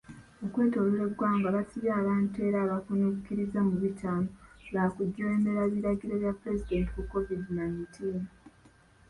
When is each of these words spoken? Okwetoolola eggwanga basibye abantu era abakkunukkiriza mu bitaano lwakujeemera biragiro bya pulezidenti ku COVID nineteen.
Okwetoolola 0.45 1.03
eggwanga 1.09 1.47
basibye 1.55 1.91
abantu 2.01 2.33
era 2.47 2.57
abakkunukkiriza 2.65 3.59
mu 3.67 3.75
bitaano 3.83 4.27
lwakujeemera 4.71 5.61
biragiro 5.73 6.13
bya 6.21 6.31
pulezidenti 6.39 6.91
ku 6.93 7.01
COVID 7.11 7.43
nineteen. 7.57 8.19